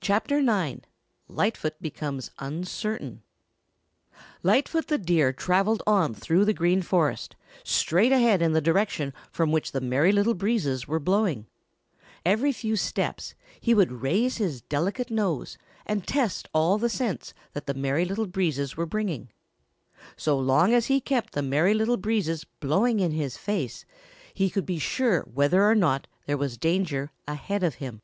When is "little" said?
10.12-10.34, 18.04-18.28, 21.74-21.96